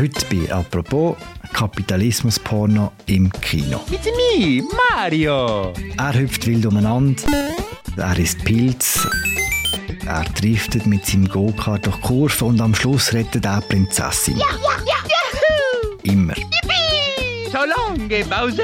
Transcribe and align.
Heute 0.00 0.24
bei 0.30 0.50
«Apropos» 0.50 1.14
Kapitalismus-Porno 1.52 2.90
im 3.04 3.30
Kino. 3.42 3.82
It's 3.90 4.06
me, 4.06 4.62
Mario! 4.96 5.74
Er 5.98 6.14
hüpft 6.14 6.46
wild 6.46 6.64
umeinander, 6.64 7.22
er 7.98 8.18
isst 8.18 8.42
Pilz, 8.42 9.06
er 10.06 10.24
driftet 10.40 10.86
mit 10.86 11.04
seinem 11.04 11.28
Go-Kart 11.28 11.84
durch 11.84 12.00
Kurven 12.00 12.48
und 12.48 12.60
am 12.62 12.74
Schluss 12.74 13.12
rettet 13.12 13.44
er 13.44 13.60
die 13.60 13.66
Prinzessin. 13.66 14.38
Ja, 14.38 14.46
ja, 14.46 14.82
ja! 14.86 16.10
Immer. 16.10 16.34
Yippie! 16.34 17.50
So 17.52 17.58
lange, 17.58 18.24
Bowser! 18.24 18.62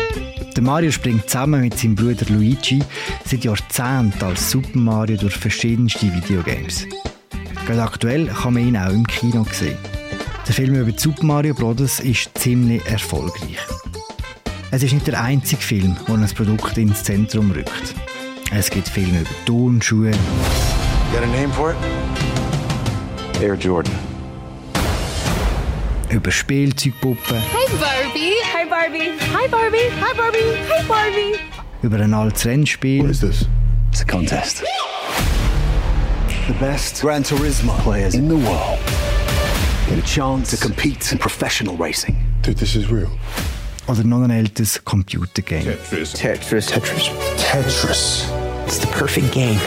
Der 0.56 0.62
Mario 0.62 0.90
springt 0.90 1.28
zusammen 1.28 1.60
mit 1.60 1.78
seinem 1.78 1.96
Bruder 1.96 2.24
Luigi 2.30 2.82
seit 3.26 3.44
Jahrzehnten 3.44 4.24
als 4.24 4.50
Super 4.50 4.78
Mario 4.78 5.18
durch 5.18 5.36
verschiedenste 5.36 6.10
Videogames. 6.14 6.86
Gerade 7.66 7.82
aktuell 7.82 8.26
kann 8.28 8.54
man 8.54 8.68
ihn 8.68 8.76
auch 8.78 8.88
im 8.88 9.06
Kino 9.06 9.44
sehen. 9.52 9.76
Der 10.46 10.54
Film 10.54 10.76
über 10.76 10.96
Super 10.96 11.24
Mario 11.24 11.54
Bros. 11.54 11.98
ist 11.98 12.30
ziemlich 12.38 12.84
erfolgreich. 12.86 13.58
Es 14.70 14.84
ist 14.84 14.92
nicht 14.92 15.08
der 15.08 15.20
einzige 15.20 15.60
Film, 15.60 15.96
der 16.06 16.14
ein 16.14 16.28
Produkt 16.28 16.78
ins 16.78 17.02
Zentrum 17.02 17.50
rückt. 17.50 17.94
Es 18.52 18.70
gibt 18.70 18.88
Filme 18.88 19.22
über 19.22 19.30
Turnschuhe. 19.44 20.12
Got 21.12 21.24
a 21.24 21.26
name 21.26 21.52
for 21.52 21.72
it? 21.72 21.76
Air 23.42 23.56
Jordan. 23.56 23.92
Über 26.10 26.30
Spielzeugpuppen. 26.30 27.38
Hi 27.38 27.76
Barbie. 27.80 28.32
Hi 28.54 28.68
Barbie. 28.68 29.10
Hi 29.34 29.48
Barbie. 29.48 29.90
Hi 30.00 30.16
Barbie. 30.16 30.38
Hi 30.70 30.84
Barbie. 30.86 31.38
Über 31.82 31.98
ein 31.98 32.14
altes 32.14 32.46
Rennspiel. 32.46 33.02
What 33.02 33.10
is 33.10 33.20
this? 33.20 33.48
It's 33.90 34.02
a 34.02 34.04
contest. 34.04 34.62
The 36.46 36.54
best 36.60 37.00
Gran 37.00 37.24
Turismo 37.24 37.76
players 37.82 38.14
in 38.14 38.28
the 38.28 38.36
world 38.36 38.78
a 39.92 40.02
chance 40.02 40.50
to 40.50 40.56
compete 40.56 41.12
in 41.12 41.18
professional 41.18 41.76
racing. 41.76 42.16
Dude, 42.42 42.58
this 42.58 42.74
is 42.74 42.90
real. 42.90 43.10
Oder 43.88 44.04
noch 44.04 44.22
ein 44.22 44.30
älteres 44.30 44.84
Computergame. 44.84 45.62
Tetris. 45.64 46.12
Tetris. 46.12 46.66
Tetris. 46.66 47.10
Tetris. 47.38 48.26
It's 48.66 48.78
the 48.78 48.86
perfect 48.88 49.32
game. 49.32 49.60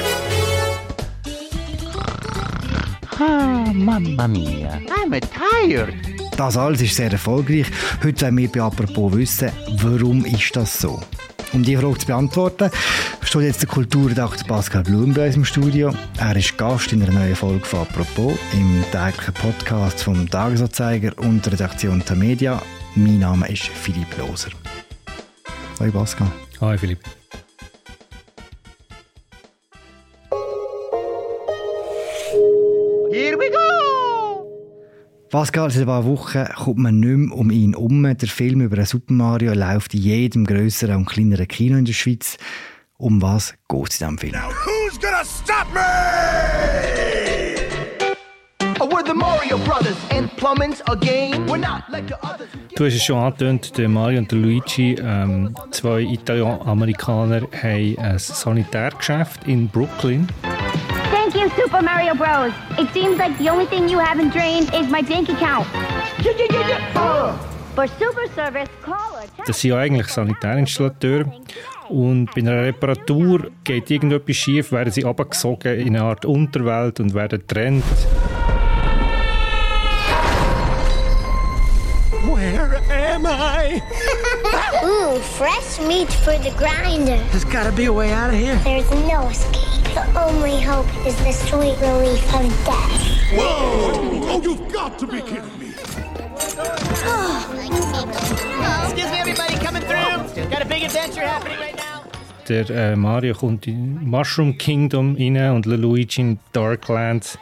Ah, 3.21 3.71
mamma 3.73 4.27
mia. 4.27 4.81
I'm 4.89 5.19
tired. 5.21 5.93
Das 6.37 6.55
alles 6.57 6.81
ist 6.81 6.95
sehr 6.95 7.11
erfolgreich. 7.11 7.67
Heute 8.03 8.25
wollen 8.25 8.37
wir 8.37 8.49
bei 8.49 8.61
«Apropos» 8.61 9.13
wissen, 9.13 9.51
warum 9.81 10.23
ist 10.25 10.55
das 10.55 10.79
so? 10.79 11.01
Um 11.51 11.63
diese 11.63 11.81
Frage 11.81 11.97
zu 11.97 12.05
beantworten, 12.05 12.69
steht 13.21 13.41
jetzt 13.41 13.61
der 13.61 13.69
Kulturredakteur 13.69 14.47
Pascal 14.47 14.83
Blum 14.83 15.13
bei 15.13 15.27
uns 15.27 15.35
im 15.35 15.45
Studio. 15.45 15.91
Er 16.19 16.35
ist 16.35 16.57
Gast 16.57 16.93
in 16.93 17.01
einer 17.01 17.11
neuen 17.11 17.35
Folge 17.35 17.65
von 17.65 17.79
«Apropos» 17.79 18.37
im 18.53 18.83
täglichen 18.91 19.33
Podcast 19.33 20.03
vom 20.03 20.29
Tagesanzeiger 20.29 21.11
und 21.17 21.43
der 21.45 21.53
Redaktion 21.53 22.03
der 22.07 22.15
Media. 22.15 22.61
Mein 22.95 23.19
Name 23.19 23.47
ist 23.49 23.63
Philipp 23.63 24.15
Loser. 24.17 24.49
Hallo 25.79 25.91
Pascal. 25.91 26.31
Hi 26.61 26.77
Philipp. 26.77 26.99
Pascal, 35.29 35.69
seit 35.69 35.83
ein 35.83 35.85
paar 35.85 36.05
Wochen 36.05 36.43
kommt 36.55 36.79
man 36.79 36.99
nicht 36.99 37.15
mehr 37.15 37.37
um 37.37 37.51
ihn 37.51 37.73
herum. 37.73 38.01
Der 38.01 38.27
Film 38.27 38.61
über 38.61 38.83
Super 38.83 39.13
Mario 39.13 39.53
läuft 39.53 39.93
in 39.93 40.01
jedem 40.01 40.43
grösseren 40.43 40.95
und 40.95 41.05
kleineren 41.05 41.47
Kino 41.47 41.77
in 41.77 41.85
der 41.85 41.93
Schweiz. 41.93 42.37
Um 42.97 43.21
was 43.21 43.53
geht 43.69 43.89
es 43.89 44.01
in 44.01 44.17
diesem 44.17 44.17
Film? 44.17 44.33
Who's 44.65 44.99
gonna 44.99 45.23
stop 45.23 45.67
me? 45.71 45.79
We're 48.79 49.05
the 49.05 49.13
Mario 49.13 49.59
Brothers, 49.59 49.97
and 50.09 50.35
plumbing's 50.35 50.81
a 50.87 50.95
game. 50.95 51.45
We're 51.45 51.57
not 51.57 51.83
like 51.91 52.07
the 52.07 52.15
others. 52.23 52.47
Du 52.75 52.85
hast 52.85 52.95
es 52.95 53.03
schon 53.03 53.17
angetönt, 53.17 53.77
der 53.77 53.87
Mario 53.87 54.19
und 54.19 54.31
der 54.31 54.39
Luigi, 54.39 54.95
ähm, 54.95 55.55
zwei 55.69 56.01
Italo-Amerikaner, 56.01 57.41
haben 57.61 57.97
ein 57.99 58.17
Sanitärgeschäft 58.17 59.47
in 59.47 59.67
Brooklyn. 59.67 60.27
Thank 61.31 61.43
you, 61.43 61.63
Super 61.63 61.83
Mario 61.83 62.15
Bros. 62.15 62.51
It 62.79 62.91
seems 62.91 63.19
like 63.19 63.37
the 63.37 63.49
only 63.49 63.67
thing 63.67 63.87
you 63.87 63.99
haven't 63.99 64.31
drained 64.31 64.73
is 64.73 64.89
my 64.89 65.03
bank 65.03 65.29
account. 65.29 65.67
For 67.75 67.85
super 67.99 68.25
service, 68.33 68.67
call 68.81 69.13
or 69.13 69.21
text. 69.21 69.47
Das 69.47 69.61
sind 69.61 69.69
ja 69.69 69.77
eigentlich 69.77 70.07
Sanitärinstallateure. 70.07 71.31
Und 71.89 72.33
bei 72.33 72.41
einer 72.41 72.63
Reparatur 72.63 73.51
geht 73.63 73.91
irgendetwas 73.91 74.37
schief, 74.37 74.71
werden 74.71 74.91
sie 74.91 75.05
abgesogen 75.05 75.79
in 75.79 75.95
eine 75.95 76.01
Art 76.03 76.25
Unterwelt 76.25 76.99
und 76.99 77.13
werden 77.13 77.37
getrennt. 77.41 77.83
Where 82.23 82.81
am 83.13 83.27
I? 83.27 83.83
Ooh, 84.83 85.19
fresh 85.19 85.79
meat 85.87 86.11
for 86.11 86.33
the 86.39 86.49
grinder. 86.57 87.19
There's 87.29 87.45
gotta 87.45 87.71
be 87.71 87.85
a 87.85 87.93
way 87.93 88.11
out 88.13 88.33
of 88.33 88.39
here. 88.39 88.59
There's 88.63 88.89
no 89.07 89.29
escape. 89.29 89.68
The 89.93 90.05
only 90.19 90.61
hope 90.61 90.87
is 91.05 91.15
the 91.23 91.31
sweet 91.31 91.77
relief 91.81 92.23
of 92.33 92.65
death. 92.65 93.19
Whoa! 93.33 94.29
Oh, 94.31 94.41
you've 94.43 94.71
got 94.71 94.99
to 94.99 95.07
be 95.07 95.21
kidding 95.21 95.59
me. 95.59 95.73
Excuse 98.83 99.11
me, 99.11 99.19
everybody 99.19 99.55
coming 99.55 99.81
through. 99.81 100.49
Got 100.49 100.61
a 100.61 100.65
big 100.65 100.83
adventure 100.83 101.21
happening 101.21 101.59
right 101.59 101.75
now. 101.75 102.03
Der 102.47 102.69
äh, 102.69 102.95
Mario 102.95 103.33
kommt 103.33 103.67
in 103.67 104.07
Mushroom 104.09 104.57
Kingdom 104.57 105.15
rein 105.15 105.51
und 105.51 105.65
Luigi 105.65 106.21
in 106.21 106.39
Darklands. 106.51 107.37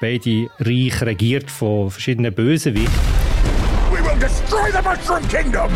Beide 0.00 0.48
reich 0.58 1.02
regiert 1.02 1.50
von 1.50 1.90
verschiedenen 1.90 2.34
Bösewichten. 2.34 2.92
We 3.90 4.02
will 4.02 4.18
destroy 4.18 4.70
the 4.70 4.82
Mushroom 4.82 5.26
Kingdom! 5.28 5.70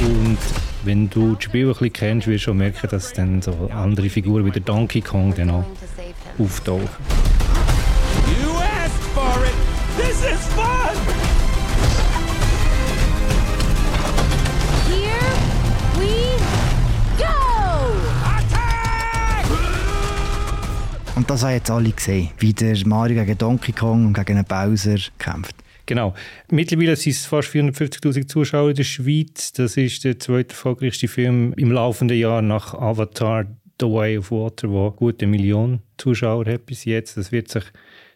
Und 0.00 0.63
wenn 0.84 1.08
du 1.08 1.34
das 1.34 1.44
Spiel 1.44 1.66
ein 1.66 1.68
bisschen 1.68 1.92
kennst, 1.92 2.26
wirst 2.26 2.42
du 2.42 2.50
schon 2.50 2.58
merken, 2.58 2.88
dass 2.90 3.12
dann 3.12 3.40
so 3.40 3.70
andere 3.72 4.08
Figuren 4.08 4.44
wie 4.44 4.50
der 4.50 4.62
Donkey 4.62 5.00
Kong 5.00 5.34
dann 5.34 5.50
auch 5.50 5.64
auftauchen. 6.38 6.88
You 8.42 8.50
asked 8.58 9.04
for 9.14 9.44
it! 9.44 9.54
This 9.96 10.22
is 10.22 10.46
fun! 10.54 10.96
Here 14.88 15.34
we 15.98 16.36
go. 17.18 17.30
Und 21.16 21.30
das 21.30 21.44
haben 21.44 21.52
jetzt 21.52 21.70
alle 21.70 21.90
gesehen, 21.90 22.30
wie 22.38 22.52
der 22.52 22.76
Mario 22.86 23.24
gegen 23.24 23.38
Donkey 23.38 23.72
Kong 23.72 24.06
und 24.06 24.14
gegen 24.14 24.38
einen 24.38 24.44
Bowser 24.44 24.96
kämpft. 25.18 25.63
Genau. 25.86 26.14
Mittlerweile 26.50 26.96
sind 26.96 27.12
es 27.12 27.26
fast 27.26 27.48
450'000 27.48 28.26
Zuschauer 28.26 28.70
in 28.70 28.76
der 28.76 28.84
Schweiz. 28.84 29.52
Das 29.52 29.76
ist 29.76 30.04
der 30.04 30.18
zweite 30.18 30.50
erfolgreichste 30.50 31.08
Film 31.08 31.52
im 31.56 31.72
laufenden 31.72 32.16
Jahr 32.16 32.42
nach 32.42 32.74
Avatar 32.74 33.46
The 33.80 33.86
Way 33.86 34.18
of 34.18 34.30
Water, 34.30 34.70
wo 34.70 34.90
gut 34.90 35.22
eine 35.22 35.30
Million 35.30 35.80
Zuschauer 35.98 36.46
hat 36.46 36.66
bis 36.66 36.84
jetzt. 36.84 37.16
Das 37.16 37.32
wird 37.32 37.50
sich 37.50 37.64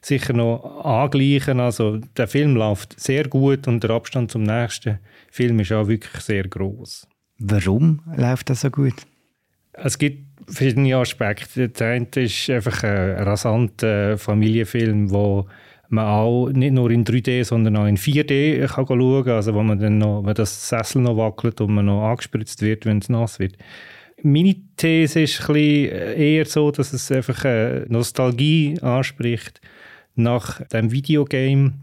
sicher 0.01 0.33
noch 0.33 0.85
angleichen. 0.85 1.61
Also 1.61 1.99
der 2.17 2.29
Film 2.29 2.55
läuft 2.55 2.99
sehr 2.99 3.29
gut 3.29 3.67
und 3.67 3.83
der 3.83 3.91
Abstand 3.91 4.31
zum 4.31 4.45
nächsten 4.45 4.99
Film 5.31 5.61
ist 5.61 5.73
auch 5.73 5.89
wirklich 5.89 6.23
sehr 6.23 6.45
groß. 6.45 7.07
Warum 7.39 8.01
läuft 8.17 8.51
das 8.51 8.63
so 8.63 8.71
gut? 8.71 8.95
Es 9.73 9.99
gibt 9.99 10.27
verschiedene 10.47 10.97
Aspekte. 10.97 11.69
Der 11.69 11.89
eine 11.89 12.07
ist 12.15 12.51
einfach 12.51 12.83
ein 12.83 13.23
rasanter 13.23 14.19
Familienfilm, 14.19 15.11
wo 15.11 15.47
man 15.89 16.07
auch 16.07 16.49
nicht 16.51 16.73
nur 16.73 16.91
in 16.91 17.05
3D, 17.05 17.45
sondern 17.45 17.77
auch 17.77 17.87
in 17.87 17.97
4D 17.97 18.67
kann 18.67 18.87
schauen 18.87 19.25
kann. 19.25 19.35
Also 19.35 19.55
wo 19.55 19.63
man 19.63 19.79
dann 19.79 19.99
noch, 19.99 20.25
wenn 20.25 20.35
das 20.35 20.69
Sessel 20.69 21.03
noch 21.03 21.17
wackelt 21.17 21.61
und 21.61 21.75
man 21.75 21.87
noch 21.87 22.09
angespritzt 22.09 22.63
wird, 22.63 22.87
wenn 22.87 22.99
es 22.99 23.09
nass 23.09 23.39
wird. 23.39 23.57
Meine 24.23 24.57
These 24.77 25.23
ist 25.23 25.41
ein 25.41 25.55
bisschen 25.55 26.17
eher 26.17 26.45
so, 26.45 26.71
dass 26.71 26.93
es 26.93 27.11
einfach 27.13 27.45
eine 27.45 27.87
Nostalgie 27.89 28.79
anspricht 28.81 29.61
nach 30.17 30.61
dem 30.69 30.91
Videogame, 30.91 31.75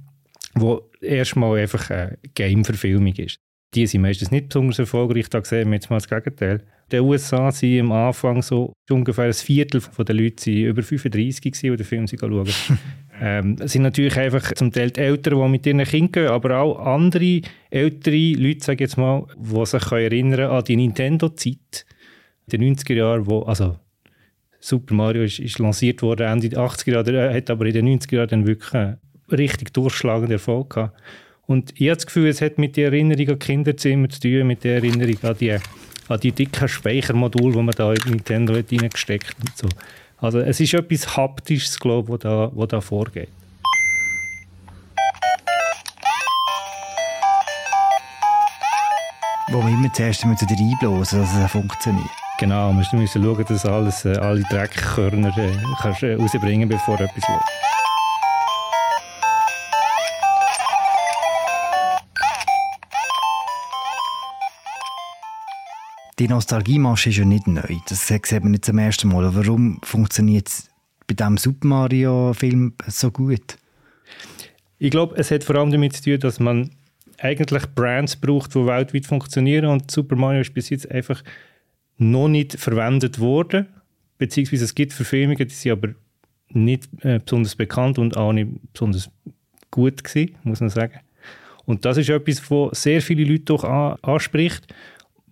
wo 0.54 0.90
erstmal 1.02 1.60
einfach 1.60 1.90
eine 1.90 2.18
Game-Verfilmung 2.34 3.14
ist. 3.16 3.40
Die 3.74 3.88
sind 3.88 4.02
meistens 4.02 4.32
nicht 4.32 4.50
besonders 4.50 4.80
erfolgreich, 4.80 5.30
da 5.30 5.44
sehen 5.44 5.70
wir 5.70 5.76
jetzt 5.76 5.90
mal 5.90 5.98
das 5.98 6.10
Gegenteil. 6.10 6.64
In 6.86 6.90
den 6.90 7.02
USA 7.02 7.52
sind 7.52 7.80
am 7.80 7.92
Anfang 7.92 8.42
so 8.42 8.74
ungefähr 8.90 9.26
ein 9.26 9.34
Viertel 9.34 9.82
der 9.98 10.16
Leute 10.16 10.52
über 10.52 10.84
35 10.84 11.42
gewesen, 11.42 11.72
die 11.72 11.78
den 11.78 11.86
Film 11.86 12.08
schauen. 12.08 12.48
ähm, 13.22 13.56
es 13.60 13.72
sind 13.72 13.84
natürlich 13.84 14.18
einfach 14.18 14.54
zum 14.54 14.72
Teil 14.72 14.92
die 14.92 15.00
Eltern, 15.00 15.42
die 15.42 15.50
mit 15.50 15.66
ihren 15.66 15.84
Kindern 15.84 16.12
gehen, 16.12 16.28
aber 16.28 16.60
auch 16.60 16.80
andere 16.80 17.42
ältere 17.70 18.34
Leute, 18.34 18.64
sage 18.64 18.84
jetzt 18.84 18.98
mal, 18.98 19.26
die 19.38 19.66
sich 19.66 19.92
erinnern 19.92 20.52
an 20.52 20.64
die 20.64 20.76
Nintendo-Zeit 20.76 21.86
in 22.48 22.62
den 22.62 22.76
90er 22.76 22.94
Jahren, 22.94 23.26
wo, 23.26 23.42
also 23.44 23.78
Super 24.60 24.96
Mario 24.96 25.24
ist, 25.24 25.40
ist 25.40 25.60
lanciert 25.60 26.02
worden 26.02 26.28
Ende 26.28 26.50
der 26.50 26.60
80er 26.60 26.92
Jahre, 26.92 27.34
hat 27.34 27.50
aber 27.50 27.66
in 27.68 27.74
den 27.74 28.00
90er 28.00 28.16
Jahren 28.16 28.48
wirklich 28.48 28.74
einen 28.74 28.98
richtig 29.32 29.74
durchschlagenden 29.74 30.34
Erfolg 30.34 30.72
gehabt. 30.72 31.00
Und 31.48 31.72
ich 31.80 31.88
habe 31.88 31.98
das 31.98 32.08
Gefühl, 32.08 32.28
es 32.28 32.42
hat 32.42 32.58
mit 32.58 32.76
der 32.76 32.88
Erinnerung 32.88 33.30
an 33.30 33.40
Kinderzimmer 33.40 34.10
zu 34.10 34.20
tun, 34.20 34.48
mit 34.48 34.64
der 34.64 34.76
Erinnerung 34.76 35.18
an 35.24 35.38
die, 35.40 35.52
an 35.52 36.20
die 36.20 36.32
dicken 36.32 36.68
Speichermodule, 36.68 37.54
die 37.54 37.62
man 37.62 37.76
da 37.76 37.94
in 37.94 38.12
Nintendo 38.12 38.54
reingesteckt 38.54 39.28
hat. 39.28 39.58
So. 39.58 39.68
Also 40.26 40.40
es 40.40 40.60
ist 40.60 40.74
etwas 40.74 41.16
Haptisches, 41.16 41.80
glaube 41.80 42.08
ich, 42.08 42.14
was 42.14 42.20
da, 42.22 42.52
was 42.56 42.68
da 42.70 42.82
vorgeht. 42.82 43.30
Wo 49.50 49.62
wir 49.62 49.70
immer 49.70 49.94
zuerst 49.94 50.26
müssen 50.26 50.48
reinblasen, 50.48 51.20
dass 51.20 51.36
es 51.36 51.52
funktioniert. 51.52 52.10
Genau, 52.40 52.70
wir 52.70 52.74
müssen 52.74 53.08
schauen, 53.08 53.46
dass 53.48 53.66
alles, 53.68 54.04
äh, 54.04 54.18
alle 54.18 54.42
Dreckkörner 54.50 55.38
äh, 55.38 55.52
kannst, 55.80 56.02
äh, 56.02 56.16
rausbringen 56.16 56.68
bevor 56.68 57.00
etwas 57.00 57.30
läuft. 57.30 57.85
Die 66.18 66.30
Nostalgiemasche 66.30 67.10
ist 67.10 67.18
ja 67.18 67.26
nicht 67.26 67.46
neu. 67.46 67.76
Das 67.90 68.08
sieht 68.08 68.32
man 68.32 68.52
nicht 68.52 68.66
zum 68.66 68.78
ersten 68.78 69.10
Mal. 69.10 69.36
Warum 69.36 69.82
funktioniert 69.84 70.48
es 70.48 70.70
bei 71.08 71.14
diesem 71.14 71.38
Super 71.38 71.68
Mario-Film 71.68 72.74
so 72.88 73.12
gut? 73.12 73.58
Ich 74.80 74.92
glaube, 74.92 75.16
es 75.18 75.30
hat 75.30 75.44
vor 75.44 75.58
allem 75.58 75.72
damit 75.72 75.94
zu 75.94 76.04
tun, 76.04 76.20
dass 76.20 76.40
man 76.40 76.72
eigentlich 77.18 77.64
Brands 77.76 78.16
braucht, 78.16 78.56
die 78.56 78.66
weltweit 78.66 79.06
funktionieren 79.06 79.66
und 79.66 79.92
Super 79.92 80.16
Mario 80.16 80.42
ist 80.42 80.54
bis 80.54 80.70
jetzt 80.70 80.90
einfach 80.90 81.22
noch 81.98 82.30
nicht 82.30 82.58
verwendet 82.60 83.20
worden, 83.20 83.68
beziehungsweise 84.18 84.66
es 84.66 84.76
gibt 84.76 84.94
Verfilmungen, 84.94 85.48
die 85.48 85.54
sind 85.54 85.72
aber 85.72 85.90
nicht 86.50 86.88
äh, 87.02 87.20
besonders 87.20 87.56
bekannt 87.56 88.00
und 88.00 88.16
auch 88.16 88.32
nicht 88.32 88.50
besonders 88.74 89.10
gut 89.72 90.04
gewesen, 90.04 90.36
muss 90.44 90.62
man 90.62 90.70
sagen. 90.70 91.00
Und 91.66 91.84
das 91.84 91.98
ist 91.98 92.10
etwas, 92.10 92.50
was 92.50 92.84
sehr 92.84 93.02
viele 93.02 93.24
Leute 93.26 93.46
doch 93.46 93.64
an, 93.64 93.98
anspricht, 94.02 94.74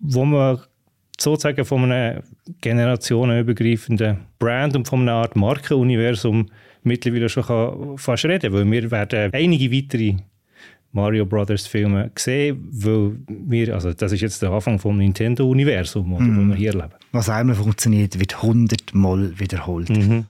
wo 0.00 0.24
man 0.24 0.60
sozusagen 1.18 1.64
von 1.64 1.90
einem 1.90 2.22
generationenübergreifenden 2.60 4.18
Brand 4.38 4.76
und 4.76 4.88
von 4.88 5.02
einer 5.02 5.12
Art 5.12 5.36
Markenuniversum 5.36 6.46
mittlerweile 6.82 7.28
schon 7.28 7.44
kann 7.44 7.98
fast 7.98 8.24
reden 8.24 8.52
weil 8.52 8.70
wir 8.70 8.90
werden 8.90 9.30
einige 9.32 9.70
weitere 9.74 10.16
Mario 10.92 11.26
Brothers 11.26 11.66
Filme 11.66 12.10
gesehen, 12.14 12.68
weil 12.70 13.16
wir, 13.28 13.74
also 13.74 13.92
das 13.92 14.12
ist 14.12 14.20
jetzt 14.20 14.40
der 14.42 14.50
Anfang 14.50 14.78
vom 14.78 14.96
Nintendo-Universum, 14.96 16.08
mm. 16.08 16.12
wo 16.12 16.48
wir 16.50 16.54
hier 16.54 16.72
leben. 16.72 16.92
Was 17.10 17.28
einmal 17.28 17.56
funktioniert, 17.56 18.18
wird 18.18 18.40
hundertmal 18.40 19.36
wiederholt. 19.36 19.90
Mhm. 19.90 20.26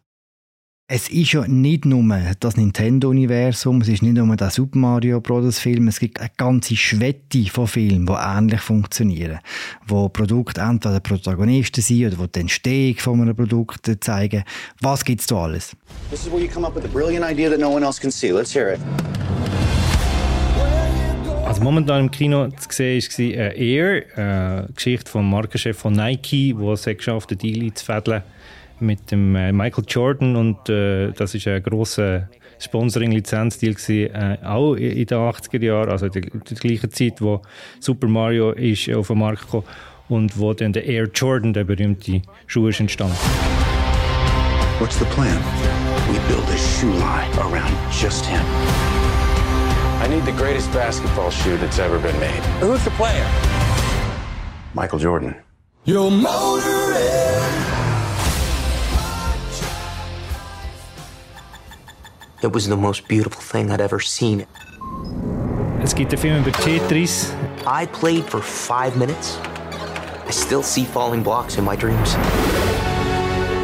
Es 0.97 1.09
ist 1.09 1.33
ja 1.33 1.45
nicht 1.49 1.87
nur 1.87 2.05
das 2.39 2.57
Nintendo-Universum, 2.57 3.81
es 3.81 3.89
ist 3.89 4.03
nicht 4.05 4.15
nur 4.15 4.37
der 4.37 4.51
Super 4.51 4.79
Mario 4.79 5.21
Bros. 5.21 5.59
Film, 5.59 5.89
es 5.89 5.99
gibt 5.99 6.21
eine 6.21 6.31
ganze 6.37 6.77
Schwette 6.77 7.47
von 7.47 7.67
Filmen, 7.67 8.07
die 8.07 8.13
ähnlich 8.13 8.61
funktionieren. 8.61 9.41
Wo 9.89 10.09
Produkte 10.09 10.61
entweder 10.61 11.01
Protagonisten 11.01 11.81
sind 11.81 12.07
oder 12.07 12.19
wo 12.21 12.27
die 12.29 12.39
Entstehung 12.39 12.95
von 12.99 13.21
einem 13.23 13.35
Produkt 13.35 13.91
zeigen. 14.05 14.45
Was 14.83 15.05
gibt 15.05 15.23
es 15.23 15.27
da 15.27 15.35
alles? 15.35 15.77
This 16.11 16.27
is 16.27 16.31
where 16.31 16.41
you 16.41 16.49
come 16.49 16.65
up 16.65 16.77
with 16.77 16.85
a 16.85 16.89
brilliant 16.97 17.29
idea 17.29 17.51
that 17.51 17.59
no 17.59 17.71
one 17.71 17.85
else 17.85 18.01
can 18.01 18.13
see. 18.13 18.31
Let's 18.31 18.55
hear 18.55 18.75
it. 18.75 18.81
Also 21.45 21.61
momentan 21.61 22.05
im 22.05 22.11
Kino 22.13 22.47
zu 22.51 22.69
sehen 22.71 23.03
war 23.03 23.19
äh, 23.19 23.75
Air, 23.75 24.05
eine 24.15 24.69
Geschichte 24.73 25.11
vom 25.11 25.29
Markenchef 25.29 25.77
von 25.77 25.95
Nike, 25.95 26.55
wo 26.57 26.73
es 26.73 26.85
geschafft 26.85 27.33
hat, 27.33 27.43
Deal 27.43 27.75
zu 27.75 27.85
fädeln 27.85 28.23
mit 28.85 29.11
dem 29.11 29.35
äh, 29.37 29.53
Michael 29.53 29.85
Jordan 29.89 30.37
und 30.37 30.69
äh, 30.69 31.13
das 31.13 31.35
ist 31.35 31.49
ein 31.49 31.63
grosser 31.63 32.29
Sponsoring-Lizenzdeal 32.59 33.77
äh, 34.13 34.45
auch 34.45 34.75
in 34.75 35.07
den 35.07 35.19
80er 35.19 35.63
Jahren, 35.63 35.91
also 35.91 36.07
in 36.07 36.13
der, 36.13 36.23
der 36.23 36.57
gleichen 36.57 36.91
Zeit, 36.91 37.21
wo 37.21 37.43
Super 37.81 38.09
Mario 38.09 38.53
ist 38.53 38.93
auf 38.95 39.09
den 39.09 39.19
Markt 39.19 39.51
kam 39.51 39.65
und 40.09 40.39
wo 40.39 40.53
dann 40.53 40.73
der 40.73 40.85
Air 40.85 41.09
Jordan, 41.13 41.53
der 41.53 41.65
berühmte 41.65 42.23
Schuh, 42.47 42.69
ist 42.69 42.81
entstanden. 42.81 43.17
What's 44.79 44.99
the 44.99 45.07
plan? 45.07 45.41
We 46.11 46.19
build 46.29 46.45
a 46.51 46.57
shoe 46.57 46.93
line 46.93 47.31
around 47.39 47.75
just 47.91 48.27
him. 48.27 48.45
I 50.03 50.09
need 50.09 50.25
the 50.25 50.33
greatest 50.33 50.71
basketball 50.73 51.31
shoe 51.31 51.57
that's 51.57 51.79
ever 51.79 51.99
been 51.99 52.19
made. 52.21 52.43
Who's 52.61 52.85
the 52.85 52.91
player? 52.91 53.27
Michael 54.75 54.99
Jordan. 54.99 55.37
Your 55.87 56.11
motor 56.11 56.84
It 62.45 62.53
was 62.53 62.69
the 62.69 62.77
most 62.77 63.09
beautiful 63.09 63.41
thing 63.41 63.71
I'd 63.71 63.81
ever 63.81 64.01
seen. 64.01 64.47
Es 65.83 65.95
gibt 65.95 66.13
einen 66.13 66.21
Film 66.21 66.43
über 66.43 66.53
Tetris. 66.53 67.33
I 67.67 67.87
played 67.87 68.27
for 68.27 68.43
five 68.43 68.99
minutes. 68.99 69.39
I 70.27 70.31
still 70.31 70.63
see 70.63 70.85
falling 70.85 71.23
blocks 71.23 71.57
in 71.57 71.65
my 71.65 71.75
dreams. 71.75 72.17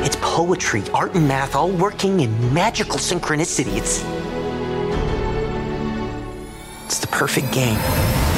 It's 0.03 0.17
poetry, 0.23 0.83
art 0.95 1.15
and 1.15 1.29
math 1.29 1.55
all 1.55 1.69
working 1.69 2.21
in 2.21 2.55
magical 2.55 2.97
synchronicity. 2.97 3.77
It's 3.77 4.03
It's 6.87 7.01
the 7.01 7.09
perfect 7.09 7.53
game. 7.53 7.77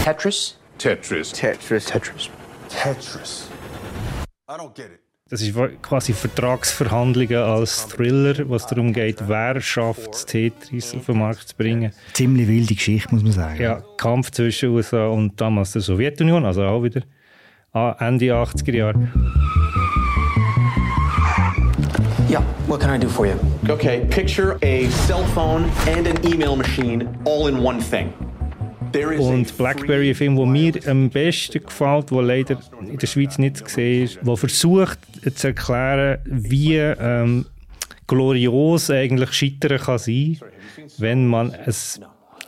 Tetris? 0.02 0.54
Tetris. 0.76 1.32
Tetris. 1.32 1.88
Tetris. 1.88 2.28
Tetris. 2.68 3.48
I 4.48 4.56
don't 4.56 4.74
get 4.74 4.90
it. 4.90 5.02
Das 5.30 5.40
ist 5.40 5.54
quasi 5.80 6.12
Vertragsverhandlungen 6.12 7.38
als 7.38 7.88
Thriller, 7.88 8.34
was 8.50 8.66
darum 8.66 8.92
geht, 8.92 9.26
wer 9.28 9.58
schafft 9.62 10.14
es, 10.14 10.26
Tetris 10.26 10.94
auf 10.94 11.06
den 11.06 11.18
Markt 11.18 11.48
zu 11.48 11.56
bringen. 11.56 11.92
Ziemlich 12.12 12.48
wilde 12.48 12.74
Geschichte, 12.74 13.14
muss 13.14 13.22
man 13.22 13.32
sagen. 13.32 13.62
Ja, 13.62 13.82
Kampf 13.96 14.30
zwischen 14.30 14.70
USA 14.70 15.06
und 15.06 15.40
damals 15.40 15.72
der 15.72 15.80
Sowjetunion, 15.80 16.44
also 16.44 16.64
auch 16.64 16.82
wieder 16.82 17.02
Ende 17.72 18.26
80er 18.26 18.76
Jahre. 18.76 19.08
Yeah, 22.28 22.42
what 22.66 22.80
can 22.80 22.90
I 22.94 22.98
do 22.98 23.08
for 23.08 23.26
you? 23.26 23.36
Okay, 23.70 24.04
picture 24.10 24.58
a 24.62 24.88
cell 25.06 25.24
phone 25.34 25.64
and 25.86 26.06
an 26.06 26.16
email 26.30 26.56
machine 26.56 27.08
all 27.24 27.48
in 27.48 27.62
one 27.62 27.80
thing. 27.80 28.12
Und 29.18 29.56
Blackberry, 29.56 30.10
ein 30.10 30.14
Film, 30.14 30.36
der 30.36 30.46
mir 30.46 30.74
am 30.86 31.10
besten 31.10 31.62
gefällt, 31.64 32.10
der 32.10 32.22
leider 32.22 32.58
in 32.80 32.98
der 32.98 33.06
Schweiz 33.06 33.38
nicht 33.38 33.64
gesehen 33.64 34.04
ist, 34.04 34.18
der 34.22 34.36
versucht 34.36 34.98
zu 35.34 35.46
erklären, 35.48 36.18
wie 36.24 36.76
ähm, 36.76 37.46
glorios 38.06 38.90
eigentlich 38.90 39.32
Scheitern 39.32 39.78
kann 39.78 39.98
sein, 39.98 40.38
wenn 40.98 41.26
man 41.26 41.52
ein 41.52 41.74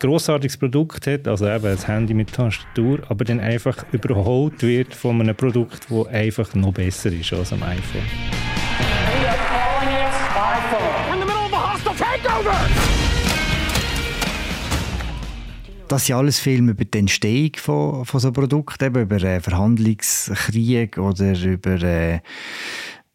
grossartiges 0.00 0.56
Produkt 0.56 1.06
hat, 1.06 1.26
also 1.28 1.48
eben 1.48 1.66
ein 1.66 1.86
Handy 1.86 2.14
mit 2.14 2.32
Tastatur, 2.32 3.00
aber 3.08 3.24
dann 3.24 3.40
einfach 3.40 3.84
überholt 3.92 4.62
wird 4.62 4.94
von 4.94 5.20
einem 5.20 5.34
Produkt, 5.34 5.86
das 5.88 6.06
einfach 6.08 6.54
noch 6.54 6.72
besser 6.72 7.12
ist 7.12 7.32
als 7.32 7.52
am 7.52 7.62
iPhone. 7.62 8.43
Das 15.94 16.06
sind 16.06 16.16
alles 16.16 16.40
Filme 16.40 16.72
über 16.72 16.84
die 16.84 16.98
Entstehung 16.98 17.52
von, 17.56 18.04
von 18.04 18.18
so 18.18 18.32
Produkten, 18.32 18.84
eben 18.84 19.02
über 19.02 19.22
äh, 19.22 19.38
Verhandlungskrieg 19.38 20.98
oder 20.98 21.40
über 21.40 21.80
äh, 21.82 22.18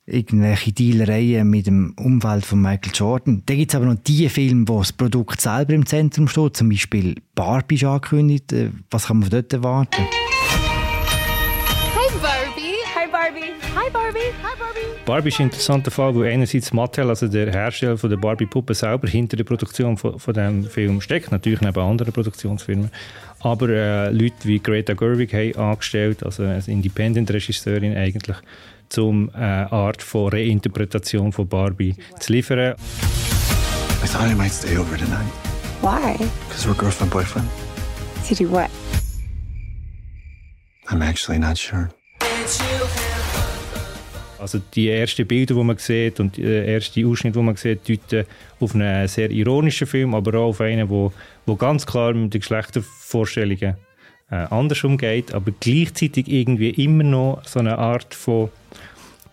irgendwelche 0.05 0.71
Dealereien 0.71 1.49
mit 1.49 1.67
dem 1.67 1.93
Umfeld 1.97 2.45
von 2.45 2.61
Michael 2.61 2.93
Jordan. 2.93 3.43
Dann 3.45 3.57
gibt 3.57 3.71
es 3.71 3.75
aber 3.75 3.85
noch 3.85 3.97
die 4.07 4.29
Filme, 4.29 4.65
wo 4.65 4.79
das 4.79 4.93
Produkt 4.93 5.41
selber 5.41 5.73
im 5.73 5.85
Zentrum 5.85 6.29
steht. 6.29 6.55
Zum 6.55 6.69
Beispiel 6.69 7.15
Barbie 7.35 7.75
ist 7.75 7.83
angekündigt. 7.83 8.53
Äh, 8.53 8.69
was 8.89 9.07
kann 9.07 9.17
man 9.17 9.29
von 9.29 9.41
dort 9.41 9.51
erwarten? 9.51 10.05
Barbie 15.05 15.29
ist 15.29 15.39
ein 15.39 15.45
interessanter 15.45 15.89
Fall, 15.89 16.13
wo 16.13 16.21
einerseits 16.21 16.71
Mattel, 16.71 17.09
also 17.09 17.27
der 17.27 17.51
Hersteller 17.51 17.97
von 17.97 18.09
der 18.09 18.17
Barbie-Puppe 18.17 18.73
selber, 18.75 19.07
hinter 19.07 19.37
der 19.37 19.43
Produktion 19.43 19.97
von, 19.97 20.19
von 20.19 20.33
dem 20.33 20.65
Film 20.65 21.01
steckt, 21.01 21.31
natürlich 21.31 21.61
neben 21.61 21.79
anderen 21.79 22.13
Produktionsfirmen. 22.13 22.91
Aber 23.39 23.69
äh, 23.69 24.11
Leute 24.11 24.35
wie 24.43 24.59
Greta 24.59 24.93
Gerwig 24.93 25.33
haben 25.33 25.55
angestellt, 25.55 26.23
also 26.23 26.43
eine 26.43 26.61
Independent-Regisseurin 26.65 27.97
eigentlich, 27.97 28.37
zum 28.89 29.29
äh, 29.33 29.39
Art 29.39 30.03
von 30.03 30.31
Reinterpretation 30.31 31.31
von 31.31 31.47
Barbie 31.47 31.95
zu 32.19 32.33
liefern. 32.33 32.75
I 34.03 34.07
thought 34.07 34.29
I 34.29 34.35
might 34.35 34.51
stay 34.51 34.77
over 34.77 34.95
tonight. 34.95 35.31
Why? 35.81 36.17
Because 36.47 36.67
we're 36.67 36.77
girlfriend 36.77 37.11
boyfriend. 37.11 37.47
To 38.27 38.35
do 38.35 38.47
what? 38.49 38.69
I'm 40.89 41.01
actually 41.01 41.39
not 41.39 41.57
sure. 41.57 41.89
Also 44.39 44.59
die 44.73 44.89
ersten 44.89 45.27
Bilder, 45.27 45.55
die 45.55 45.63
man 45.63 45.77
sieht 45.77 46.19
und 46.19 46.37
die 46.37 46.43
ersten 46.43 47.05
Ausschnitte, 47.05 47.39
die 47.39 47.45
man 47.45 47.55
sieht, 47.55 47.87
deuten 47.87 48.25
auf 48.59 48.73
einen 48.73 49.07
sehr 49.07 49.29
ironischen 49.31 49.87
Film, 49.87 50.15
aber 50.15 50.39
auch 50.39 50.49
auf 50.49 50.61
einen, 50.61 50.89
wo, 50.89 51.11
wo 51.45 51.55
ganz 51.55 51.85
klar 51.85 52.13
mit 52.13 52.33
den 52.33 52.39
Geschlechtervorstellungen 52.39 53.75
äh, 54.31 54.35
anders 54.35 54.83
umgeht, 54.83 55.33
aber 55.33 55.51
gleichzeitig 55.59 56.27
irgendwie 56.27 56.69
immer 56.69 57.03
noch 57.03 57.41
so 57.45 57.59
eine 57.59 57.77
Art 57.77 58.13
von 58.13 58.49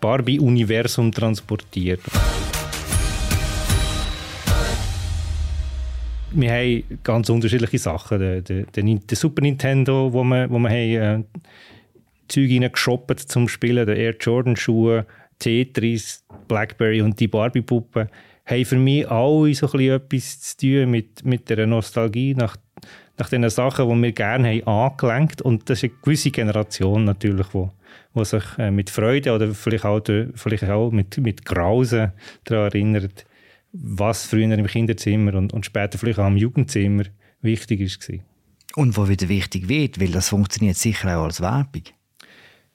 Barbie-Universum 0.01 1.11
transportiert. 1.11 2.01
Wir 6.31 6.51
haben 6.51 6.83
ganz 7.03 7.29
unterschiedliche 7.29 7.79
Sachen. 7.79 8.19
Der, 8.19 8.41
der, 8.41 8.65
der 8.65 9.17
Super 9.17 9.41
Nintendo, 9.41 10.11
wo 10.11 10.23
wir, 10.23 10.49
wo 10.49 10.59
wir 10.59 10.69
haben, 10.69 11.23
äh, 11.23 11.39
Zeug 12.27 12.51
reingeshoppt 12.51 13.19
zum 13.19 13.47
Spielen, 13.47 13.85
der 13.85 13.97
Air 13.97 14.15
Jordan 14.19 14.55
Schuhe, 14.55 15.05
Tetris, 15.39 16.25
Blackberry 16.47 17.01
und 17.01 17.19
die 17.19 17.27
Barbie-Puppe, 17.27 18.09
haben 18.45 18.65
für 18.65 18.77
mich 18.77 19.09
alle 19.09 19.53
so 19.53 19.71
ein 19.71 19.79
etwas 19.81 20.39
zu 20.41 20.57
tun 20.57 20.91
mit, 20.91 21.25
mit 21.25 21.49
der 21.49 21.67
Nostalgie 21.67 22.33
nach, 22.33 22.55
nach 23.17 23.29
den 23.29 23.47
Sachen, 23.49 23.89
die 23.89 24.01
wir 24.01 24.11
gerne 24.13 24.49
haben, 24.49 24.67
angelenkt. 24.67 25.41
Und 25.41 25.69
das 25.69 25.83
ist 25.83 25.91
eine 25.91 25.99
gewisse 26.01 26.31
Generation 26.31 27.03
natürlich, 27.03 27.47
wo, 27.53 27.71
wo 28.13 28.23
sich 28.23 28.43
äh, 28.57 28.71
mit 28.71 28.89
Freude 28.89 29.33
oder 29.33 29.53
vielleicht 29.53 29.85
auch, 29.85 30.01
vielleicht 30.35 30.63
auch 30.63 30.91
mit, 30.91 31.17
mit 31.17 31.45
Grausen 31.45 32.13
daran 32.45 32.71
erinnert, 32.71 33.25
was 33.73 34.25
früher 34.25 34.51
im 34.51 34.65
Kinderzimmer 34.65 35.35
und, 35.35 35.53
und 35.53 35.65
später 35.65 35.97
vielleicht 35.97 36.19
auch 36.19 36.27
im 36.27 36.37
Jugendzimmer 36.37 37.03
wichtig 37.41 37.81
war. 37.81 38.19
Und 38.75 38.95
wo 38.95 39.09
wieder 39.09 39.27
wichtig 39.27 39.67
wird, 39.67 39.99
weil 39.99 40.11
das 40.11 40.29
funktioniert 40.29 40.77
sicher 40.77 41.17
auch 41.17 41.25
als 41.25 41.41
Werbung. 41.41 41.83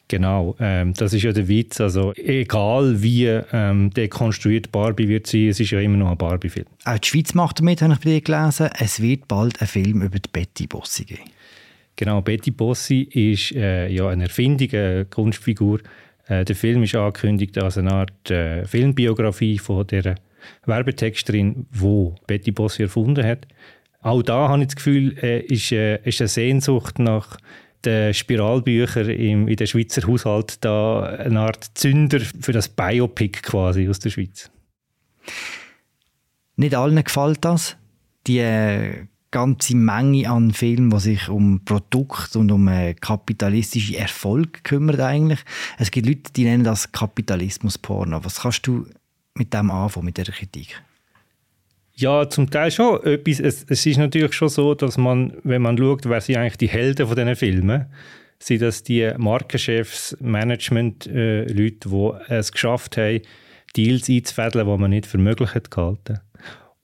Genau, 0.08 0.56
ähm, 0.60 0.92
das 0.94 1.14
ist 1.14 1.22
ja 1.22 1.32
der 1.32 1.48
Witz. 1.48 1.80
Also 1.80 2.12
egal 2.14 3.02
wie 3.02 3.26
ähm, 3.26 3.90
dekonstruiert 3.90 4.70
Barbie 4.70 5.08
wird 5.08 5.26
sein, 5.26 5.48
es 5.48 5.60
ist 5.60 5.70
ja 5.70 5.80
immer 5.80 5.96
noch 5.96 6.10
ein 6.10 6.18
Barbie-Film. 6.18 6.66
Auch 6.84 6.98
die 6.98 7.08
Schweiz 7.08 7.34
macht 7.34 7.60
damit, 7.60 7.80
habe 7.80 7.94
ich 7.94 8.00
bei 8.00 8.10
dir 8.10 8.20
gelesen, 8.20 8.68
es 8.78 9.00
wird 9.00 9.26
bald 9.26 9.60
einen 9.60 9.68
Film 9.68 10.02
über 10.02 10.18
die 10.18 10.28
Betty 10.30 10.66
Bossi 10.66 11.04
geben. 11.04 11.22
Genau, 11.96 12.20
Betty 12.20 12.50
Bossi 12.50 13.02
ist 13.02 13.52
äh, 13.52 13.88
ja 13.88 14.08
eine 14.08 14.24
Erfindung, 14.24 14.68
eine 14.72 15.04
Kunstfigur. 15.06 15.80
Äh, 16.26 16.44
der 16.44 16.56
Film 16.56 16.82
ist 16.82 16.94
angekündigt 16.94 17.56
als 17.58 17.78
eine 17.78 17.92
Art 17.92 18.30
äh, 18.30 18.64
Filmbiografie 18.66 19.58
von 19.58 19.86
der 19.86 20.16
Werbetexterin, 20.66 21.66
wo 21.70 22.14
Betty 22.26 22.50
Bossi 22.50 22.82
erfunden 22.82 23.24
hat. 23.24 23.46
Auch 24.00 24.22
da 24.22 24.48
habe 24.48 24.62
ich 24.62 24.68
das 24.68 24.76
Gefühl, 24.76 25.16
äh, 25.22 25.40
ist, 25.40 25.70
äh, 25.72 26.00
ist 26.04 26.20
eine 26.20 26.28
Sehnsucht 26.28 26.98
nach 26.98 27.36
den 27.84 28.14
Spiralbüchern 28.14 29.08
im, 29.10 29.48
in 29.48 29.56
den 29.56 29.66
Schweizer 29.66 30.06
Haushalt 30.06 30.64
da 30.64 31.02
eine 31.02 31.40
Art 31.40 31.70
Zünder 31.74 32.20
für 32.20 32.52
das 32.52 32.68
Biopic 32.68 33.42
quasi 33.42 33.88
aus 33.88 33.98
der 33.98 34.10
Schweiz. 34.10 34.50
Nicht 36.56 36.74
allen 36.74 37.02
gefällt 37.02 37.44
das. 37.44 37.76
Die 38.26 38.38
äh, 38.38 39.06
ganze 39.32 39.74
Menge 39.74 40.30
an 40.30 40.52
Filmen, 40.52 40.90
die 40.90 41.00
sich 41.00 41.28
um 41.28 41.64
Produkt 41.64 42.36
und 42.36 42.52
um 42.52 42.68
äh, 42.68 42.94
kapitalistischen 42.94 43.96
Erfolg 43.96 44.62
kümmert 44.62 45.00
eigentlich. 45.00 45.40
Es 45.78 45.90
gibt 45.90 46.06
Leute, 46.06 46.32
die 46.32 46.44
nennen 46.44 46.64
das 46.64 46.92
Kapitalismus-Porno. 46.92 48.24
Was 48.24 48.42
kannst 48.42 48.66
du 48.66 48.86
mit 49.34 49.52
dem 49.52 49.70
anfangen, 49.70 50.06
mit 50.06 50.18
der 50.18 50.26
Kritik? 50.26 50.80
Ja, 51.94 52.28
zum 52.28 52.50
Teil 52.50 52.70
schon 52.70 53.02
etwas. 53.04 53.40
Es, 53.40 53.66
es, 53.68 53.86
ist 53.86 53.98
natürlich 53.98 54.32
schon 54.32 54.48
so, 54.48 54.74
dass 54.74 54.96
man, 54.96 55.34
wenn 55.44 55.62
man 55.62 55.76
schaut, 55.76 56.08
wer 56.08 56.20
sind 56.20 56.36
eigentlich 56.36 56.56
die 56.56 56.68
Helden 56.68 57.06
von 57.06 57.16
diesen 57.16 57.36
Filmen, 57.36 57.86
sind 58.38 58.62
das 58.62 58.82
die 58.82 59.10
Markenchefs, 59.18 60.16
Management-Leute, 60.20 61.52
äh, 61.54 61.70
die 61.90 62.12
es 62.28 62.50
geschafft 62.50 62.96
haben, 62.96 63.20
Deals 63.76 64.08
einzufädeln, 64.08 64.66
die 64.66 64.78
man 64.78 64.90
nicht 64.90 65.06
für 65.06 65.18
möglich 65.18 65.54
hat 65.54 65.70
gehalten. 65.70 66.20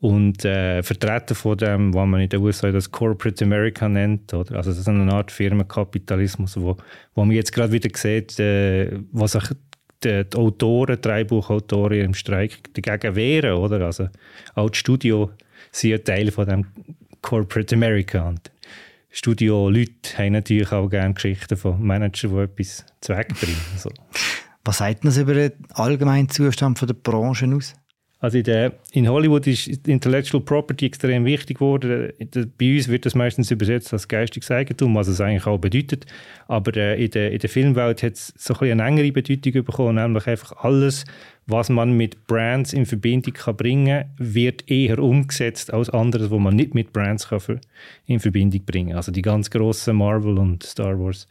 Und 0.01 0.45
äh, 0.45 0.83
Vertreter 0.85 1.35
von 1.35 1.59
dem, 1.59 1.93
was 1.93 2.07
man 2.07 2.21
in 2.21 2.29
den 2.29 2.41
USA 2.41 2.71
das 2.71 2.91
Corporate 2.91 3.45
America 3.45 3.89
nennt, 3.89 4.33
oder? 4.33 4.57
also 4.57 4.71
das 4.71 4.79
ist 4.79 4.89
eine 4.89 5.13
Art 5.13 5.33
Firmenkapitalismus, 5.33 6.57
wo, 6.61 6.77
wo 7.15 7.25
man 7.25 7.35
jetzt 7.35 7.53
gerade 7.53 7.73
wieder 7.73 7.91
sieht, 7.93 8.39
äh, 8.39 8.97
was 9.11 9.33
sich 9.33 9.43
die, 10.05 10.25
Autoren, 10.35 11.01
Drehbuchautoren 11.01 12.01
im 12.01 12.15
Streik 12.15 12.73
dagegen 12.75 13.17
wehren, 13.17 13.55
oder? 13.55 13.85
Also 13.85 14.09
auch 14.55 14.71
die 14.71 14.79
Studio 14.79 15.31
sind 15.73 15.91
ja 15.91 15.99
Teil 15.99 16.31
von 16.31 16.47
dem 16.47 16.67
Corporate 17.23 17.75
America. 17.75 18.29
Und 18.29 18.51
Studio-Leute 19.11 20.19
haben 20.19 20.33
natürlich 20.33 20.73
auch 20.73 20.89
gerne 20.89 21.15
Geschichten 21.15 21.57
von 21.57 21.83
Managern, 21.83 22.33
die 22.33 22.43
etwas 22.43 22.85
zu 23.01 23.17
wegbringen. 23.17 23.61
So. 23.77 23.91
Was 24.65 24.79
sagt 24.79 25.05
das 25.05 25.17
über 25.17 25.35
den 25.35 25.53
allgemeinen 25.73 26.29
Zustand 26.29 26.81
der 26.81 26.95
Branche 26.95 27.47
aus? 27.55 27.75
Also 28.21 28.39
in, 28.39 28.45
der, 28.45 28.73
in, 28.91 29.09
Hollywood 29.09 29.47
ist 29.47 29.87
Intellectual 29.87 30.43
Property 30.43 30.87
extrem 30.87 31.25
wichtig 31.25 31.59
geworden. 31.59 32.13
Bei 32.59 32.75
uns 32.75 32.89
wird 32.89 33.07
das 33.07 33.15
meistens 33.15 33.53
übersetzt 33.53 33.93
als 33.93 34.09
geistiges 34.09 34.51
Eigentum, 34.51 34.97
was 34.97 35.07
es 35.07 35.21
eigentlich 35.21 35.47
auch 35.47 35.59
bedeutet. 35.59 36.05
Aber 36.49 36.77
äh, 36.77 37.05
in, 37.05 37.13
der, 37.13 37.31
in 37.31 37.39
der 37.39 37.49
Filmwelt 37.49 38.03
hat 38.03 38.15
es 38.15 38.35
so 38.37 38.55
ein 38.55 38.73
eine 38.73 38.85
engere 38.85 39.13
Bedeutung 39.13 39.53
bekommen, 39.65 39.95
nämlich 39.95 40.27
einfach 40.27 40.53
alles, 40.65 41.05
was 41.47 41.69
man 41.69 41.93
mit 41.93 42.27
Brands 42.27 42.73
in 42.73 42.87
Verbindung 42.87 43.35
kann 43.35 43.57
bringen 43.57 44.05
kann, 44.17 44.35
wird 44.35 44.69
eher 44.69 44.99
umgesetzt 44.99 45.73
als 45.73 45.89
anderes, 45.89 46.33
was 46.33 46.41
man 46.41 46.57
nicht 46.57 46.75
mit 46.75 46.93
Brands 46.93 47.29
kann 47.29 47.39
für, 47.39 47.61
in 48.07 48.19
Verbindung 48.19 48.65
bringen 48.65 48.97
Also 48.97 49.13
die 49.13 49.23
ganz 49.23 49.49
grossen 49.49 49.97
Marvel 49.97 50.39
und 50.39 50.65
Star 50.65 50.99
Wars 50.99 51.29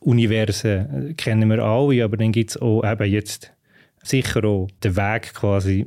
Universen 0.00 1.10
äh, 1.10 1.14
kennen 1.14 1.48
wir 1.48 1.60
alle, 1.60 2.02
aber 2.02 2.16
dann 2.16 2.32
gibt 2.32 2.50
es 2.50 2.56
auch 2.56 2.82
eben 2.82 3.08
jetzt 3.08 3.52
sicher 4.02 4.44
auch 4.44 4.68
den 4.82 4.96
Weg 4.96 5.34
quasi 5.34 5.86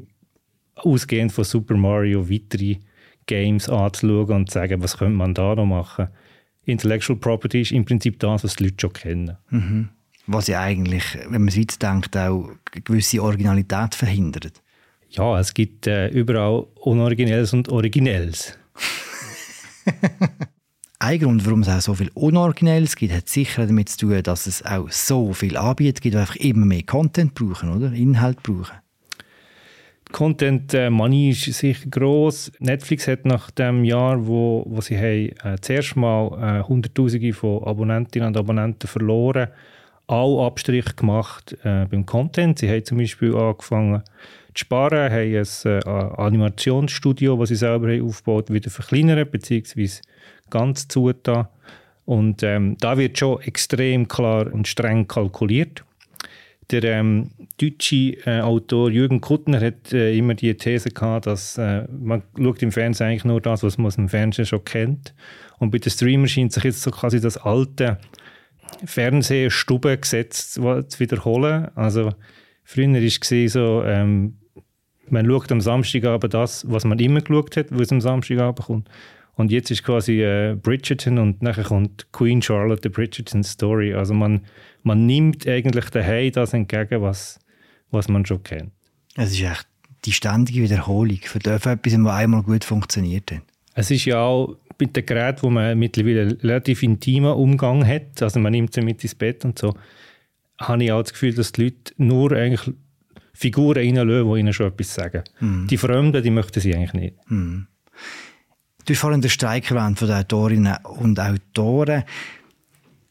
ausgehend 0.84 1.32
von 1.32 1.44
Super 1.44 1.76
Mario 1.76 2.30
weitere 2.30 2.78
Games 3.26 3.70
anzuschauen 3.70 4.32
und 4.32 4.50
zu 4.50 4.56
sagen, 4.56 4.82
was 4.82 4.98
könnte 4.98 5.16
man 5.16 5.34
da 5.34 5.56
noch 5.56 5.66
machen. 5.66 6.08
Intellectual 6.66 7.18
Property 7.18 7.62
ist 7.62 7.72
im 7.72 7.86
Prinzip 7.86 8.20
das, 8.20 8.44
was 8.44 8.56
die 8.56 8.66
Leute 8.66 8.78
schon 8.82 8.94
kennen. 8.94 9.38
Mhm. 9.50 9.90
Was 10.28 10.48
ja 10.48 10.62
eigentlich, 10.62 11.18
wenn 11.30 11.42
man 11.42 11.48
es 11.48 11.58
weiter 11.58 11.78
denkt, 11.80 12.16
auch 12.16 12.50
eine 12.74 12.82
gewisse 12.82 13.24
Originalität 13.24 13.96
verhindert. 13.96 14.62
Ja, 15.10 15.40
es 15.40 15.54
gibt 15.54 15.88
äh, 15.88 16.08
überall 16.10 16.68
Unoriginelles 16.76 17.54
und 17.54 17.70
Originelles. 17.70 18.58
Ein 21.00 21.20
Grund, 21.20 21.46
warum 21.46 21.62
es 21.62 21.70
auch 21.70 21.82
so 21.82 21.96
viel 21.96 22.12
Unoriginelles 22.14 22.96
gibt, 22.96 23.12
hat 23.12 23.28
sicher 23.28 23.66
damit 23.66 23.90
zu 23.90 23.98
tun, 23.98 24.22
dass 24.22 24.46
es 24.46 24.64
auch 24.64 24.90
so 24.92 25.34
viel 25.34 25.58
Anbieter 25.58 26.00
gibt, 26.00 26.14
die 26.14 26.20
einfach 26.20 26.36
immer 26.36 26.66
mehr 26.66 26.84
Content 26.84 27.34
brauchen, 27.34 27.76
oder? 27.76 27.92
Inhalt 27.92 28.44
brauchen. 28.44 28.78
Content 30.12 30.74
äh, 30.74 30.90
Money 30.90 31.30
ist 31.30 31.44
sicher 31.44 31.90
groß. 31.90 32.52
Netflix 32.60 33.08
hat 33.08 33.26
nach 33.26 33.52
dem 33.52 33.84
Jahr, 33.84 34.26
wo, 34.26 34.64
wo 34.68 34.82
sie 34.82 34.98
haben, 34.98 35.54
äh, 35.54 35.58
zuerst 35.62 35.96
mal 35.96 36.60
äh, 36.62 36.68
Hunderttausende 36.68 37.34
von 37.34 37.64
Abonnentinnen 37.64 38.28
und 38.28 38.38
Abonnenten 38.38 38.88
verloren, 38.88 39.48
auch 40.08 40.46
Abstriche 40.46 40.94
gemacht 40.94 41.58
äh, 41.64 41.86
beim 41.86 42.06
Content. 42.06 42.60
Sie 42.60 42.70
haben 42.70 42.86
zum 42.86 42.98
Beispiel 42.98 43.36
angefangen 43.36 44.04
zu 44.54 44.66
sparen, 44.66 45.12
haben 45.12 45.36
ein 45.36 45.46
äh, 45.66 46.22
Animationsstudio, 46.22 47.38
das 47.38 47.50
sie 47.50 47.56
selber 47.56 47.88
haben 47.88 48.06
aufgebaut 48.06 48.52
wieder 48.52 48.70
verkleinert 48.70 49.32
bzw. 49.32 49.90
ganz 50.50 50.88
zugetan. 50.88 51.48
Und 52.06 52.44
ähm, 52.44 52.76
da 52.80 52.98
wird 52.98 53.18
schon 53.18 53.42
extrem 53.42 54.08
klar 54.08 54.52
und 54.52 54.68
streng 54.68 55.08
kalkuliert. 55.08 55.84
Der 56.72 56.84
ähm, 56.84 57.32
deutsche 57.60 58.18
äh, 58.26 58.40
Autor 58.40 58.90
Jürgen 58.90 59.20
Kuttner 59.20 59.60
hat 59.60 59.92
äh, 59.92 60.18
immer 60.18 60.36
die 60.36 60.56
These 60.56 60.90
gehabt, 60.92 61.28
dass 61.28 61.58
äh, 61.58 61.86
man 61.92 62.24
schaut 62.38 62.64
im 62.64 62.72
Fernsehen 62.72 63.08
eigentlich 63.08 63.26
nur 63.26 63.42
das, 63.42 63.62
was 63.62 63.78
man 63.78 63.88
aus 63.88 63.98
dem 63.98 64.08
Fernsehen 64.08 64.46
schon 64.46 64.64
kennt. 64.64 65.14
Und 65.60 65.72
bei 65.72 65.80
den 65.80 65.92
Streamern 65.92 66.30
scheint 66.30 66.54
sich 66.54 66.64
jetzt 66.64 66.82
so 66.82 66.92
quasi 66.92 67.20
das 67.20 67.38
alte 67.38 67.98
Fernsehstubengesetz 68.86 70.54
zu 70.54 71.00
wiederholen. 71.00 71.68
Also 71.76 72.14
früher 72.64 72.88
war 72.88 73.02
es 73.02 73.54
so, 73.54 73.84
ähm, 73.84 74.38
man 75.10 75.26
schaut 75.26 75.52
am 75.52 75.60
Samstagabend 75.60 76.34
das, 76.34 76.66
was 76.72 76.86
man 76.86 76.98
immer 77.00 77.20
geschaut 77.20 77.58
hat, 77.58 77.68
was 77.72 77.92
am 77.92 78.00
Samstagabend 78.00 78.66
kommt. 78.66 78.90
Und 79.36 79.52
jetzt 79.52 79.72
ist 79.72 79.84
quasi 79.84 80.22
äh, 80.22 80.56
Bridgerton 80.62 81.18
und 81.18 81.42
nachher 81.42 81.64
kommt 81.64 82.12
Queen 82.12 82.42
Charlotte, 82.42 82.82
the 82.84 82.90
Bridgerton 82.90 83.44
Story. 83.44 83.94
Also 83.94 84.14
man, 84.14 84.42
man 84.84 85.06
nimmt 85.06 85.48
eigentlich 85.48 85.90
daheim 85.90 86.32
das 86.32 86.54
entgegen, 86.54 87.02
was, 87.02 87.40
was 87.92 88.08
man 88.08 88.26
schon 88.26 88.44
kennt. 88.44 88.72
Es 89.16 89.32
ist 89.32 89.42
echt 89.42 89.68
die 90.06 90.12
ständige 90.12 90.62
Wiederholung 90.64 91.20
von 91.24 91.42
etwas, 91.42 91.66
was 91.66 92.14
einmal 92.14 92.44
gut 92.44 92.64
funktioniert 92.64 93.32
hat. 93.32 93.42
Es 93.74 93.90
ist 93.92 94.06
ja 94.06 94.22
auch 94.22 94.58
mit 94.80 94.96
den 94.96 95.06
Geräten, 95.06 95.44
wo 95.44 95.50
man 95.50 95.78
mittlerweile 95.78 96.38
relativ 96.44 96.84
intimen 96.84 97.32
Umgang 97.32 97.86
hat, 97.86 98.22
also 98.22 98.40
man 98.40 98.52
nimmt 98.52 98.74
sie 98.74 98.82
mit 98.82 99.04
ins 99.04 99.16
Bett 99.16 99.46
und 99.46 99.58
so, 99.58 99.76
habe 100.60 100.84
ich 100.84 100.92
auch 100.92 101.04
das 101.04 101.14
Gefühl, 101.14 101.34
dass 101.34 101.52
die 101.52 101.66
Leute 101.66 101.94
nur 101.98 102.32
eigentlich 102.34 102.74
Figuren 103.34 103.78
reinlassen, 103.78 104.34
die 104.34 104.40
ihnen 104.40 104.54
schon 104.54 104.68
etwas 104.68 104.94
sagen. 104.94 105.24
Mm. 105.40 105.68
Die 105.68 105.78
Fremden, 105.78 106.22
die 106.22 106.30
möchten 106.30 106.60
sie 106.60 106.76
eigentlich 106.76 106.94
nicht. 106.94 107.32
Mm. 107.32 107.62
Du 108.86 108.94
hast 108.94 109.00
vorhin 109.00 109.22
den 109.22 109.30
Streik 109.30 109.70
erwähnt 109.70 110.00
von 110.00 110.08
den 110.08 110.18
Autorinnen 110.18 110.76
und 111.00 111.20
Autoren. 111.20 112.04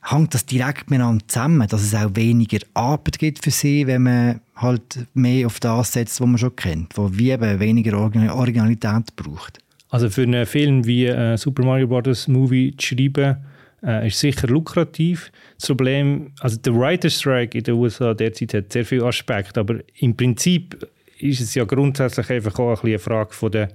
Hängt 0.03 0.35
das 0.35 0.47
direkt 0.47 0.91
miteinander 0.91 1.27
zusammen, 1.29 1.69
dass 1.69 1.83
es 1.83 1.95
auch 1.95 2.11
weniger 2.15 2.59
Arbeit 2.75 3.19
gibt 3.19 3.45
für 3.45 3.51
sie, 3.51 3.87
wenn 3.87 4.03
man 4.03 4.41
halt 4.57 5.07
mehr 5.15 5.47
auf 5.47 5.61
das 5.61 5.93
setzt, 5.93 6.21
was 6.21 6.27
man 6.27 6.39
schon 6.39 6.57
kennt, 6.57 6.97
wo 6.97 7.11
wie 7.13 7.31
eben 7.31 7.61
weniger 7.61 7.99
Originalität 7.99 9.15
braucht? 9.15 9.59
Also 9.91 10.09
für 10.09 10.23
einen 10.23 10.47
Film 10.47 10.87
wie 10.87 11.07
äh, 11.07 11.37
Super 11.37 11.65
Mario 11.65 11.87
Bros. 11.87 12.29
Movie 12.29 12.75
zu 12.77 12.89
schreiben, 12.89 13.37
äh, 13.83 14.09
ist 14.09 14.19
sicher 14.19 14.49
lukrativ. 14.49 15.31
Das 15.59 15.67
Problem, 15.67 16.33
also 16.41 16.57
der 16.57 16.75
Writer's 16.75 17.19
Strike 17.19 17.59
in 17.59 17.65
den 17.65 17.75
USA 17.75 18.15
derzeit 18.15 18.55
hat 18.55 18.73
sehr 18.73 18.85
viele 18.85 19.05
Aspekte, 19.05 19.61
aber 19.61 19.77
im 19.99 20.17
Prinzip 20.17 20.89
ist 21.19 21.41
es 21.41 21.55
ja 21.55 21.65
grundsätzlich 21.65 22.31
einfach 22.31 22.59
auch 22.59 22.83
ein 22.83 22.89
eine 22.89 22.99
Frage 22.99 23.35
von 23.35 23.53
der 23.53 23.69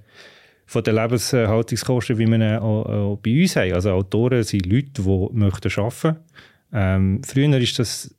von 0.65 0.83
den 0.83 0.95
Lebenshaltungskosten, 0.95 2.17
wie 2.17 2.27
wir 2.27 2.35
ihn 2.35 2.57
auch, 2.57 2.85
auch 2.85 3.19
bei 3.23 3.41
uns 3.41 3.55
haben. 3.55 3.73
Also 3.73 3.91
Autoren 3.91 4.43
sind 4.43 4.65
Leute, 4.65 5.01
die 5.01 5.27
möchten 5.33 5.79
arbeiten. 5.79 6.17
Ähm, 6.73 7.21
früher 7.23 7.57
ist 7.57 7.79
das, 7.79 8.15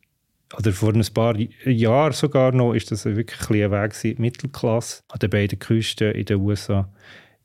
oder 0.56 0.72
vor 0.72 0.94
ein 0.94 1.04
paar 1.12 1.36
Jahren 1.38 2.12
sogar 2.12 2.52
noch, 2.52 2.74
ist 2.74 2.90
das 2.90 3.04
wirklich 3.04 3.50
ein, 3.50 3.70
Weg 3.70 3.90
gewesen, 3.90 4.20
Mittelklasse 4.20 5.02
an 5.08 5.18
den 5.18 5.30
beiden 5.30 5.58
Küsten 5.58 6.12
in 6.12 6.24
den 6.24 6.40
USA. 6.40 6.88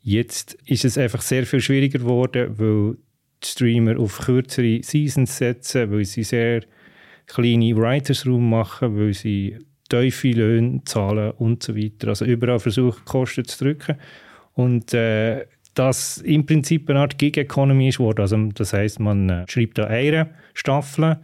Jetzt 0.04 0.54
ist 0.66 0.86
es 0.86 0.98
einfach 0.98 1.22
sehr 1.22 1.46
viel 1.46 1.62
schwieriger 1.62 2.00
geworden, 2.00 2.58
weil 2.58 2.98
Streamer 3.44 4.00
auf 4.00 4.20
kürzere 4.20 4.82
Seasons 4.84 5.38
setzen, 5.38 5.92
weil 5.92 6.06
sie 6.06 6.24
sehr 6.24 6.62
kleine 7.26 7.76
Writers 7.76 8.26
Room 8.26 8.50
machen, 8.50 8.98
weil 8.98 9.14
sie 9.14 9.58
tiefe 9.90 10.32
Löhne 10.32 10.82
zahlen 10.86 11.32
und 11.32 11.64
so 11.64 11.76
weiter. 11.76 12.10
Also 12.10 12.26
überall 12.26 12.60
versuchen, 12.60 13.04
Kosten 13.06 13.46
zu 13.46 13.64
drücken. 13.64 13.98
Und 14.62 14.94
äh, 14.94 15.46
das 15.74 16.18
im 16.20 16.46
Prinzip 16.46 16.90
eine 16.90 17.00
Art 17.00 17.18
Gig-Economy 17.18 17.90
ist 17.90 18.00
worden. 18.00 18.22
Also 18.22 18.38
das 18.54 18.74
heißt, 18.74 19.00
man 19.00 19.30
äh, 19.30 19.46
schreibt 19.48 19.78
da 19.78 19.86
eine 19.86 20.30
Staffel, 20.54 21.20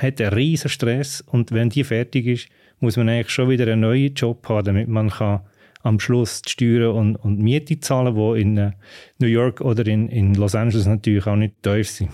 hat 0.00 0.20
einen 0.20 0.32
riesen 0.32 0.70
Stress 0.70 1.20
und 1.20 1.52
wenn 1.52 1.70
die 1.70 1.84
fertig 1.84 2.26
ist, 2.26 2.48
muss 2.80 2.96
man 2.96 3.08
eigentlich 3.08 3.30
schon 3.30 3.48
wieder 3.48 3.70
einen 3.70 3.82
neuen 3.82 4.14
Job 4.14 4.48
haben, 4.48 4.64
damit 4.64 4.88
man 4.88 5.10
kann 5.10 5.40
am 5.82 6.00
Schluss 6.00 6.42
die 6.42 6.50
Steuern 6.50 6.96
und, 6.96 7.16
und 7.16 7.38
Miete 7.38 7.78
zahlen, 7.80 8.14
die 8.14 8.40
in 8.40 8.56
äh, 8.56 8.72
New 9.18 9.28
York 9.28 9.60
oder 9.60 9.86
in, 9.86 10.08
in 10.08 10.34
Los 10.34 10.54
Angeles 10.54 10.86
natürlich 10.86 11.26
auch 11.26 11.36
nicht 11.36 11.62
tief 11.62 11.88
sind. 11.88 12.10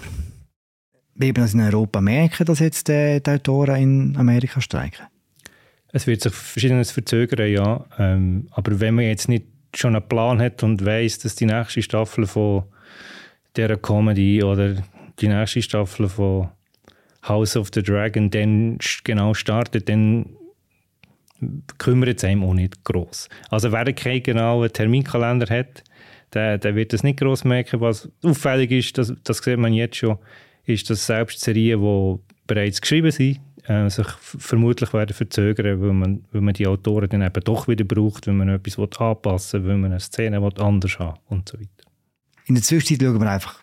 Wie 1.15 1.29
wir 1.29 1.35
das 1.35 1.55
in 1.55 1.61
Europa 1.61 2.01
merken, 2.01 2.45
dass 2.45 2.59
jetzt 2.59 2.91
äh, 2.91 3.21
die 3.21 3.31
Autoren 3.31 3.77
in 3.77 4.17
Amerika 4.17 4.61
streiken? 4.61 5.07
Es 5.93 6.07
wird 6.07 6.21
sich 6.21 6.35
verschiedenes 6.35 6.91
verzögern, 6.91 7.51
ja. 7.51 7.87
Ähm, 7.99 8.49
aber 8.51 8.81
wenn 8.81 8.97
man 8.97 9.05
jetzt 9.07 9.29
nicht 9.29 9.47
schon 9.79 9.97
einen 9.97 10.09
Plan 10.09 10.41
hat 10.41 10.63
und 10.63 10.85
weiß, 10.85 11.21
dass 11.21 11.35
die 11.35 11.47
nächste 11.47 11.83
Staffel 11.83 12.27
von 12.27 12.65
dieser 13.57 13.77
Comedy 13.77 14.43
oder 14.43 14.77
die 15.21 15.29
nächste 15.29 15.63
Staffel 15.63 16.09
von 16.09 16.49
House 17.27 17.57
of 17.57 17.71
the 17.75 17.83
Dragon 17.83 18.31
dann 18.31 18.79
genau 19.05 19.35
startet, 19.35 19.89
dann 19.89 20.27
kümmert 21.79 22.19
es 22.19 22.25
einem 22.25 22.45
auch 22.45 22.55
nicht 22.55 22.85
groß. 22.85 23.29
Also 23.51 23.73
wer 23.73 23.93
keinen 23.93 24.23
genauen 24.23 24.73
Terminkalender 24.73 25.55
hat, 25.55 25.83
der, 26.33 26.59
der 26.59 26.75
wird 26.75 26.93
das 26.93 27.03
nicht 27.03 27.21
groß 27.21 27.45
merken. 27.45 27.81
Was 27.81 28.09
auffällig 28.23 28.71
ist, 28.71 28.99
das, 28.99 29.13
das 29.25 29.39
sieht 29.39 29.59
man 29.59 29.73
jetzt 29.73 29.97
schon, 29.97 30.19
ist, 30.65 30.91
dass 30.91 31.07
selbst 31.07 31.41
Serien, 31.41 31.81
die 31.81 32.19
bereits 32.47 32.81
geschrieben 32.81 33.11
sind, 33.11 33.41
äh, 33.69 33.89
sich 33.89 34.07
vermutlich 34.21 34.93
werden 34.93 35.15
verzögern, 35.15 35.81
weil 35.81 35.93
man, 35.93 36.25
weil 36.33 36.41
man 36.41 36.55
die 36.55 36.67
Autoren 36.67 37.09
dann 37.09 37.23
eben 37.23 37.45
doch 37.45 37.69
wieder 37.69 37.85
braucht, 37.85 38.27
wenn 38.27 38.37
man 38.37 38.49
etwas 38.49 38.79
anpassen 38.79 39.63
will, 39.63 39.71
weil 39.71 39.79
man 39.79 39.93
eine 39.93 40.01
Szene 40.01 40.39
anders 40.39 40.99
haben 40.99 41.19
und 41.29 41.49
so 41.49 41.59
weiter. 41.59 41.71
In 42.47 42.55
der 42.55 42.63
Zwischenzeit 42.63 43.07
schauen 43.07 43.21
wir 43.21 43.31
einfach 43.31 43.63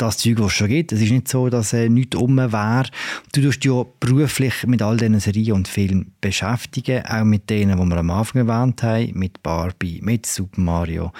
das 0.00 0.18
Zeug, 0.18 0.38
was 0.38 0.46
es 0.46 0.52
schon 0.52 0.68
gibt. 0.68 0.92
Es 0.92 1.00
ist 1.00 1.10
nicht 1.10 1.28
so, 1.28 1.48
dass 1.48 1.72
äh, 1.72 1.88
nichts 1.88 2.16
um 2.16 2.36
wäre. 2.36 2.88
Du 3.32 3.42
tust 3.42 3.64
ja 3.64 3.84
beruflich 4.00 4.66
mit 4.66 4.82
all 4.82 4.96
diesen 4.96 5.20
Serien 5.20 5.52
und 5.52 5.68
Filmen 5.68 6.14
beschäftigen, 6.20 7.04
auch 7.04 7.24
mit 7.24 7.50
denen, 7.50 7.78
die 7.78 7.86
wir 7.86 7.96
am 7.98 8.10
Anfang 8.10 8.48
erwähnt 8.48 8.82
haben, 8.82 9.18
mit 9.18 9.42
Barbie, 9.42 10.00
mit 10.02 10.26
Super 10.26 10.60
Mario. 10.60 11.12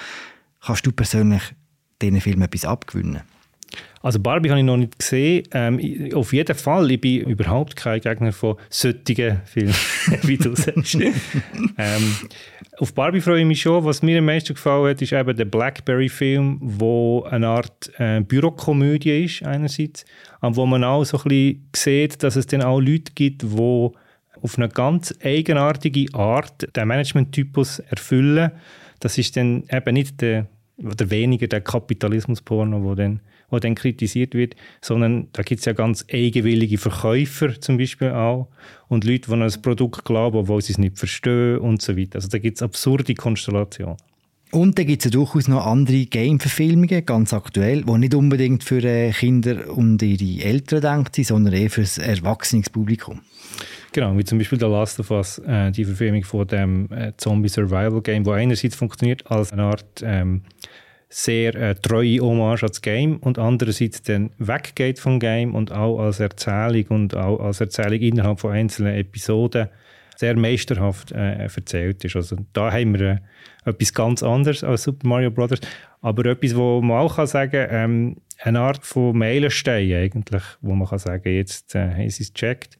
Kannst 0.61 0.85
du 0.85 0.91
persönlich 0.91 1.41
diesen 2.01 2.21
Filmen 2.21 2.43
etwas 2.43 2.65
abgewinnen? 2.65 3.21
Also 4.01 4.19
Barbie 4.19 4.49
habe 4.49 4.59
ich 4.59 4.65
noch 4.65 4.77
nicht 4.77 4.97
gesehen. 4.97 5.47
Ähm, 5.51 6.09
auf 6.13 6.33
jeden 6.33 6.55
Fall, 6.55 6.89
ich 6.91 7.01
bin 7.01 7.21
überhaupt 7.21 7.75
kein 7.75 8.01
Gegner 8.01 8.31
von 8.31 8.55
solchen 8.69 9.41
Filmen, 9.45 9.75
wie 10.23 10.37
du 10.37 10.55
sagst. 10.55 10.95
ähm, 11.77 12.15
auf 12.77 12.93
Barbie 12.93 13.21
freue 13.21 13.41
ich 13.41 13.45
mich 13.45 13.61
schon. 13.61 13.85
Was 13.85 14.01
mir 14.01 14.17
am 14.17 14.25
meisten 14.25 14.55
gefallen 14.55 14.89
hat, 14.89 15.01
ist 15.01 15.13
eben 15.13 15.35
der 15.35 15.45
Blackberry-Film, 15.45 16.57
wo 16.61 17.23
eine 17.29 17.47
Art 17.47 17.91
äh, 17.97 18.21
Bürokomödie 18.21 19.25
ist 19.25 19.43
einerseits, 19.43 20.05
und 20.41 20.55
wo 20.55 20.65
man 20.65 20.83
auch 20.83 21.03
so 21.03 21.17
ein 21.17 21.23
bisschen 21.23 21.67
sieht, 21.75 22.23
dass 22.23 22.35
es 22.35 22.47
dann 22.47 22.63
auch 22.63 22.79
Leute 22.79 23.11
gibt, 23.13 23.43
die 23.43 23.91
auf 24.43 24.57
eine 24.57 24.69
ganz 24.69 25.13
eigenartige 25.23 26.11
Art 26.13 26.75
den 26.75 26.87
Management-Typus 26.87 27.79
erfüllen. 27.79 28.51
Das 28.99 29.17
ist 29.19 29.37
dann 29.37 29.63
eben 29.71 29.93
nicht 29.93 30.19
der, 30.21 30.47
oder 30.77 31.09
weniger 31.11 31.47
der 31.47 31.61
Kapitalismus-Porno, 31.61 32.83
wo 32.83 32.95
dann 32.95 33.19
wo 33.51 33.59
dann 33.59 33.75
kritisiert 33.75 34.33
wird, 34.33 34.55
sondern 34.81 35.27
da 35.33 35.43
gibt 35.43 35.59
es 35.59 35.65
ja 35.65 35.73
ganz 35.73 36.05
eigenwillige 36.11 36.79
Verkäufer 36.79 37.61
zum 37.61 37.77
Beispiel 37.77 38.09
auch 38.09 38.47
und 38.87 39.03
Leute, 39.03 39.27
die 39.27 39.33
an 39.33 39.43
ein 39.43 39.61
Produkt 39.61 40.03
glauben, 40.05 40.37
obwohl 40.37 40.61
sie 40.61 40.73
es 40.73 40.79
nicht 40.79 40.97
verstehen 40.97 41.59
und 41.59 41.81
so 41.81 41.95
weiter. 41.95 42.15
Also 42.15 42.29
da 42.29 42.39
gibt 42.39 42.57
es 42.57 42.63
absurde 42.63 43.13
Konstellationen. 43.13 43.97
Und 44.51 44.77
da 44.77 44.83
gibt 44.83 45.01
es 45.01 45.05
ja 45.05 45.11
durchaus 45.11 45.47
noch 45.47 45.65
andere 45.65 46.05
Game-Verfilmungen, 46.05 47.05
ganz 47.05 47.33
aktuell, 47.33 47.83
die 47.83 47.97
nicht 47.97 48.13
unbedingt 48.13 48.65
für 48.65 48.83
äh, 48.83 49.11
Kinder 49.11 49.69
und 49.73 50.01
ihre 50.01 50.43
Eltern 50.43 50.81
denkt 50.81 51.15
sind, 51.15 51.27
sondern 51.27 51.53
eher 51.53 51.69
für 51.69 51.81
das 51.81 51.97
Erwachsenenpublikum. 51.97 53.21
Genau, 53.93 54.17
wie 54.17 54.25
zum 54.25 54.37
Beispiel 54.37 54.59
The 54.59 54.65
Last 54.65 54.99
of 54.99 55.09
Us, 55.11 55.39
äh, 55.39 55.71
die 55.71 55.85
Verfilmung 55.85 56.23
von 56.23 56.47
dem 56.47 56.91
äh, 56.91 57.13
Zombie-Survival-Game, 57.15 58.25
wo 58.25 58.31
einerseits 58.31 58.75
funktioniert 58.75 59.29
als 59.31 59.53
eine 59.53 59.63
Art 59.63 60.01
ähm, 60.03 60.41
sehr 61.13 61.53
äh, 61.55 61.75
treue 61.75 62.21
Hommage 62.21 62.63
ans 62.63 62.81
Game 62.81 63.17
und 63.17 63.37
andererseits 63.37 64.01
dann 64.01 64.31
weggeht 64.37 64.97
vom 64.97 65.19
Game 65.19 65.53
und 65.53 65.71
auch 65.71 65.99
als 65.99 66.21
Erzählung 66.21 66.85
und 66.87 67.15
auch 67.17 67.41
als 67.41 67.59
Erzählung 67.59 67.99
innerhalb 67.99 68.39
von 68.39 68.53
einzelnen 68.53 68.95
Episoden 68.95 69.67
sehr 70.15 70.37
meisterhaft 70.37 71.11
äh, 71.11 71.33
erzählt 71.43 72.03
ist. 72.05 72.15
Also 72.15 72.37
da 72.53 72.71
haben 72.71 72.97
wir 72.97 73.01
äh, 73.01 73.17
etwas 73.69 73.93
ganz 73.93 74.23
anderes 74.23 74.63
als 74.63 74.83
Super 74.83 75.05
Mario 75.05 75.31
Bros. 75.31 75.59
Aber 76.01 76.25
etwas, 76.27 76.55
wo 76.55 76.81
man 76.81 76.97
auch 76.99 77.17
kann 77.17 77.27
sagen 77.27 77.67
ähm, 77.69 78.17
eine 78.39 78.61
Art 78.61 78.85
von 78.85 79.17
Meilenstein 79.17 79.91
eigentlich, 79.93 80.43
wo 80.61 80.73
man 80.73 80.87
kann 80.87 80.99
sagen, 80.99 81.29
jetzt 81.29 81.75
äh, 81.75 81.89
haben 81.89 82.09
sie 82.09 82.23
es 82.23 82.33
gecheckt. 82.33 82.79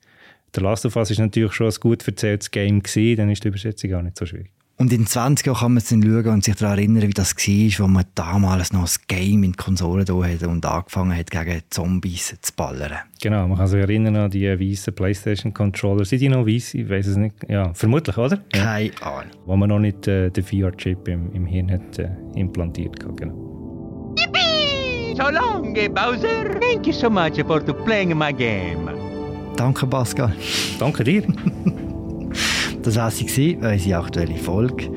Der 0.55 0.63
Last 0.63 0.85
of 0.85 0.95
Us 0.95 1.11
ist 1.11 1.19
natürlich 1.19 1.53
schon 1.53 1.67
ein 1.67 1.75
gut 1.79 2.07
erzähltes 2.07 2.49
Game 2.49 2.81
gewesen, 2.81 3.17
dann 3.17 3.29
ist 3.29 3.43
die 3.43 3.49
Übersetzung 3.49 3.89
gar 3.89 4.03
nicht 4.03 4.17
so 4.17 4.25
schwierig. 4.25 4.51
Und 4.81 4.91
in 4.91 5.05
20 5.05 5.45
Jahren 5.45 5.59
kann 5.59 5.73
man 5.73 5.81
sich 5.83 6.01
dann 6.01 6.23
schauen 6.23 6.33
und 6.33 6.43
sich 6.43 6.55
daran 6.55 6.79
erinnern, 6.79 7.03
wie 7.03 7.13
das 7.13 7.35
war, 7.35 7.85
wo 7.85 7.87
man 7.87 8.03
damals 8.15 8.73
noch 8.73 8.81
ein 8.81 8.89
Game 9.07 9.43
in 9.43 9.51
die 9.51 9.57
Konsole 9.57 10.05
da 10.05 10.15
hatte 10.15 10.49
und 10.49 10.65
angefangen 10.65 11.15
hat, 11.15 11.29
gegen 11.29 11.61
Zombies 11.69 12.35
zu 12.41 12.51
ballern. 12.55 12.97
Genau, 13.21 13.47
man 13.47 13.59
kann 13.59 13.67
sich 13.67 13.79
erinnern 13.79 14.15
an 14.15 14.31
die 14.31 14.47
weißen 14.47 14.95
PlayStation-Controller. 14.95 16.03
Sind 16.03 16.21
die 16.21 16.29
noch 16.29 16.47
weiß? 16.47 16.73
Ich 16.73 16.89
weiß 16.89 17.05
es 17.05 17.15
nicht. 17.15 17.35
Ja, 17.47 17.71
vermutlich, 17.75 18.17
oder? 18.17 18.37
Keine 18.51 18.87
ja. 18.87 18.93
Ahnung. 19.03 19.31
Wo 19.45 19.55
man 19.55 19.69
noch 19.69 19.77
nicht 19.77 20.07
äh, 20.07 20.31
den 20.31 20.43
VR-Chip 20.43 21.07
im, 21.07 21.31
im 21.31 21.45
Hirn 21.45 21.69
hat, 21.69 21.99
äh, 21.99 22.09
implantiert 22.33 23.05
hat. 23.05 23.17
Genau. 23.17 24.15
Yippee! 24.17 25.13
So 25.15 25.29
long, 25.29 25.75
Bowser! 25.93 26.59
Thank 26.59 26.87
you 26.87 26.93
so 26.93 27.07
much 27.07 27.39
for 27.45 27.61
playing 27.61 28.17
my 28.17 28.33
game. 28.33 28.89
Danke, 29.55 29.85
Pascal. 29.85 30.33
Danke 30.79 31.03
dir. 31.03 31.21
Das 32.83 32.95
war 32.95 33.11
sie, 33.11 33.57
unsere 33.61 33.99
aktuelle 33.99 34.37
Folge 34.37 34.89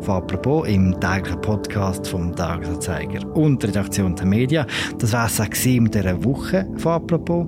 von 0.00 0.16
«Apropos» 0.16 0.66
im 0.66 0.98
täglichen 1.00 1.40
Podcast 1.40 2.08
vom 2.08 2.34
Tagesanzeiger 2.34 3.24
und 3.36 3.62
Redaktion 3.62 4.16
der 4.16 4.26
Medien. 4.26 4.66
Das 4.98 5.12
war 5.12 5.26
es 5.26 5.40
auch 5.40 5.80
mit 5.80 5.94
dieser 5.94 6.24
Woche 6.24 6.66
von 6.76 6.92
«Apropos». 6.92 7.46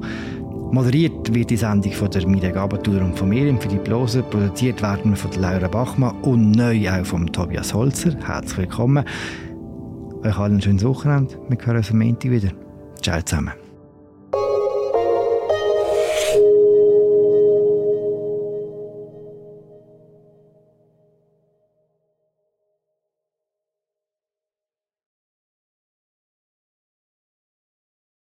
Moderiert 0.71 1.35
wird 1.35 1.51
die 1.51 1.57
Sendung 1.57 1.93
von 1.93 2.11
der 2.11 2.27
Mirja 2.27 2.51
Gabatur 2.51 3.03
und 3.03 3.19
von 3.19 3.29
mir, 3.29 3.55
Philipp 3.61 3.87
Loser. 3.89 4.23
Produziert 4.23 4.81
werden 4.81 5.11
wir 5.11 5.17
von 5.17 5.31
der 5.33 5.41
Laura 5.41 5.69
Bachmann 5.69 6.17
und 6.23 6.53
neu 6.53 6.89
auch 6.89 7.05
von 7.05 7.31
Tobias 7.31 7.75
Holzer. 7.75 8.17
Herzlich 8.25 8.57
willkommen. 8.57 9.05
Euch 10.25 10.39
allen 10.39 10.55
ein 10.55 10.63
schönes 10.63 10.85
Wochenende. 10.85 11.35
Wir 11.49 11.59
hören 11.67 11.77
uns 11.77 11.91
am 11.91 11.99
Montag 11.99 12.31
wieder. 12.31 12.49
Ciao 13.03 13.21
zusammen. 13.21 13.62